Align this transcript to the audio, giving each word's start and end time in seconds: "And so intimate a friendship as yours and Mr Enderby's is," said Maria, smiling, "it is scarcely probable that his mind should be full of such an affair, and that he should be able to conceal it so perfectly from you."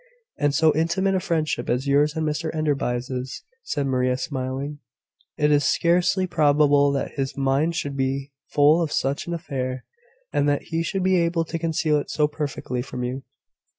"And 0.39 0.55
so 0.55 0.73
intimate 0.73 1.13
a 1.13 1.19
friendship 1.19 1.69
as 1.69 1.85
yours 1.85 2.15
and 2.15 2.25
Mr 2.27 2.49
Enderby's 2.55 3.11
is," 3.11 3.43
said 3.61 3.85
Maria, 3.85 4.17
smiling, 4.17 4.79
"it 5.37 5.51
is 5.51 5.63
scarcely 5.63 6.25
probable 6.25 6.91
that 6.93 7.11
his 7.11 7.37
mind 7.37 7.75
should 7.75 7.95
be 7.95 8.31
full 8.49 8.81
of 8.81 8.91
such 8.91 9.27
an 9.27 9.33
affair, 9.35 9.85
and 10.33 10.49
that 10.49 10.63
he 10.63 10.81
should 10.81 11.03
be 11.03 11.17
able 11.21 11.45
to 11.45 11.59
conceal 11.59 11.99
it 11.99 12.09
so 12.09 12.27
perfectly 12.27 12.81
from 12.81 13.03
you." 13.03 13.21